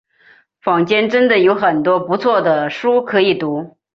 [0.63, 3.77] 坊间真的有很多不错的书可以读